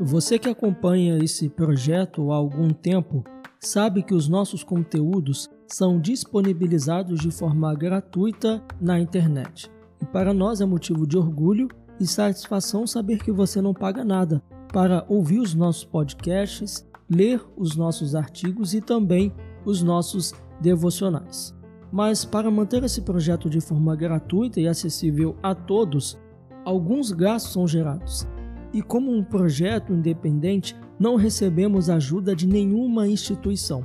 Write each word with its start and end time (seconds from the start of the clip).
Você 0.00 0.38
que 0.38 0.48
acompanha 0.48 1.18
esse 1.18 1.48
projeto 1.48 2.30
há 2.30 2.36
algum 2.36 2.68
tempo 2.70 3.24
sabe 3.58 4.02
que 4.02 4.14
os 4.14 4.28
nossos 4.28 4.62
conteúdos 4.62 5.48
são 5.66 5.98
disponibilizados 5.98 7.18
de 7.18 7.30
forma 7.30 7.74
gratuita 7.74 8.62
na 8.80 9.00
internet. 9.00 9.70
E 10.00 10.04
para 10.04 10.32
nós 10.34 10.60
é 10.60 10.66
motivo 10.66 11.06
de 11.06 11.16
orgulho 11.16 11.68
e 11.98 12.06
satisfação 12.06 12.86
saber 12.86 13.24
que 13.24 13.32
você 13.32 13.60
não 13.60 13.72
paga 13.72 14.04
nada 14.04 14.42
para 14.72 15.04
ouvir 15.08 15.40
os 15.40 15.54
nossos 15.54 15.84
podcasts, 15.84 16.86
ler 17.10 17.42
os 17.56 17.74
nossos 17.74 18.14
artigos 18.14 18.74
e 18.74 18.80
também 18.80 19.34
os 19.64 19.82
nossos 19.82 20.34
devocionais. 20.60 21.55
Mas 21.96 22.26
para 22.26 22.50
manter 22.50 22.84
esse 22.84 23.00
projeto 23.00 23.48
de 23.48 23.58
forma 23.58 23.96
gratuita 23.96 24.60
e 24.60 24.68
acessível 24.68 25.34
a 25.42 25.54
todos, 25.54 26.20
alguns 26.62 27.10
gastos 27.10 27.54
são 27.54 27.66
gerados. 27.66 28.28
E 28.70 28.82
como 28.82 29.10
um 29.10 29.24
projeto 29.24 29.94
independente, 29.94 30.76
não 30.98 31.16
recebemos 31.16 31.88
ajuda 31.88 32.36
de 32.36 32.46
nenhuma 32.46 33.08
instituição. 33.08 33.82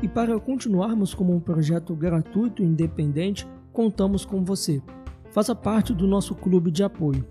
E 0.00 0.06
para 0.06 0.38
continuarmos 0.38 1.12
como 1.12 1.34
um 1.34 1.40
projeto 1.40 1.96
gratuito 1.96 2.62
e 2.62 2.64
independente, 2.64 3.44
contamos 3.72 4.24
com 4.24 4.44
você. 4.44 4.80
Faça 5.32 5.52
parte 5.52 5.92
do 5.92 6.06
nosso 6.06 6.36
clube 6.36 6.70
de 6.70 6.84
apoio. 6.84 7.26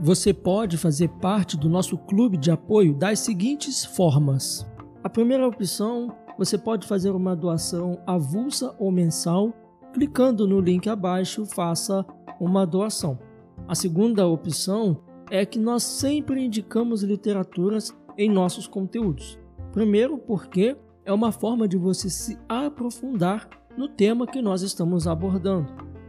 Você 0.00 0.34
pode 0.34 0.76
fazer 0.76 1.08
parte 1.20 1.56
do 1.56 1.68
nosso 1.68 1.96
clube 1.96 2.36
de 2.36 2.50
apoio 2.50 2.96
das 2.96 3.20
seguintes 3.20 3.84
formas. 3.84 4.68
A 5.04 5.08
primeira 5.08 5.46
opção, 5.46 6.12
você 6.36 6.58
pode 6.58 6.84
fazer 6.84 7.10
uma 7.10 7.36
doação 7.36 8.00
avulsa 8.04 8.74
ou 8.76 8.90
mensal, 8.90 9.54
clicando 9.98 10.46
no 10.46 10.60
link 10.60 10.88
abaixo, 10.88 11.44
faça 11.44 12.06
uma 12.38 12.64
doação. 12.64 13.18
A 13.66 13.74
segunda 13.74 14.24
opção 14.28 15.02
é 15.28 15.44
que 15.44 15.58
nós 15.58 15.82
sempre 15.82 16.40
indicamos 16.40 17.02
literaturas 17.02 17.92
em 18.16 18.30
nossos 18.30 18.68
conteúdos. 18.68 19.40
Primeiro, 19.72 20.16
porque 20.16 20.76
é 21.04 21.12
uma 21.12 21.32
forma 21.32 21.66
de 21.66 21.76
você 21.76 22.08
se 22.08 22.38
aprofundar 22.48 23.48
no 23.76 23.88
tema 23.88 24.24
que 24.24 24.40
nós 24.40 24.62
estamos 24.62 25.08
abordando. 25.08 25.66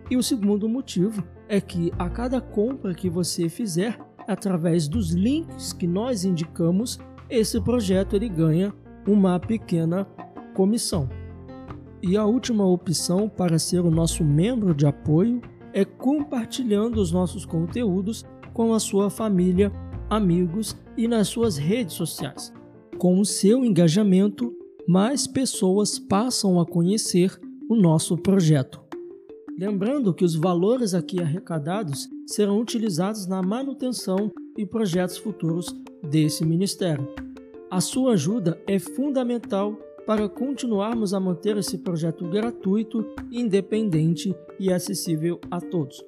E 0.08 0.16
o 0.16 0.22
segundo 0.22 0.70
motivo 0.70 1.24
é 1.48 1.60
que 1.60 1.92
a 1.98 2.08
cada 2.12 2.40
compra 2.40 2.94
que 2.94 3.10
você 3.10 3.50
fizer, 3.50 4.00
através 4.28 4.88
dos 4.88 5.14
links 5.14 5.74
que 5.74 5.88
nós 5.88 6.24
indicamos, 6.24 7.00
esse 7.28 7.60
projeto 7.60 8.16
ele 8.16 8.30
ganha 8.30 8.72
uma 9.08 9.40
pequena 9.40 10.06
comissão. 10.54 11.10
E 12.02 12.16
a 12.16 12.26
última 12.26 12.66
opção 12.66 13.28
para 13.28 13.60
ser 13.60 13.82
o 13.82 13.92
nosso 13.92 14.24
membro 14.24 14.74
de 14.74 14.86
apoio 14.86 15.42
é 15.74 15.84
compartilhando 15.84 17.02
os 17.02 17.12
nossos 17.12 17.46
conteúdos 17.46 18.26
com 18.54 18.74
a 18.74 18.80
sua 18.80 19.10
família, 19.10 19.72
amigos 20.10 20.76
e 20.98 21.08
nas 21.08 21.28
suas 21.28 21.58
redes 21.58 21.96
sociais. 21.96 22.54
Com 22.98 23.20
o 23.20 23.26
seu 23.26 23.66
engajamento, 23.66 24.54
mais 24.88 25.28
pessoas 25.28 26.00
passam 26.00 26.60
a 26.60 26.66
conhecer 26.66 27.40
o 27.70 27.76
nosso 27.76 28.18
projeto. 28.18 28.82
Lembrando 29.58 30.14
que 30.14 30.24
os 30.24 30.36
valores 30.36 30.94
aqui 30.94 31.22
arrecadados 31.22 32.10
serão 32.26 32.60
utilizados 32.60 33.28
na 33.28 33.42
manutenção 33.42 34.32
e 34.58 34.66
projetos 34.66 35.18
futuros 35.18 35.76
desse 36.02 36.46
ministério. 36.46 37.08
A 37.70 37.82
sua 37.82 38.14
ajuda 38.14 38.60
é 38.66 38.80
fundamental 38.80 39.78
para 40.10 40.28
continuarmos 40.28 41.14
a 41.14 41.20
manter 41.20 41.56
esse 41.58 41.78
projeto 41.78 42.28
gratuito, 42.28 43.06
independente 43.32 44.36
e 44.60 44.74
acessível 44.74 45.40
a 45.52 45.62
todos. 45.62 46.04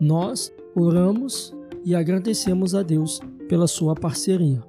Nós 0.00 0.52
oramos 0.74 1.56
e 1.84 1.94
agradecemos 1.94 2.74
a 2.74 2.82
Deus 2.82 3.20
pela 3.48 3.68
sua 3.68 3.94
parceria. 3.94 4.60